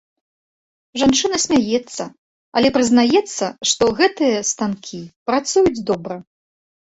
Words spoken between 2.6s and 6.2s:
але прызнаецца, што гэтыя станкі працуюць добра.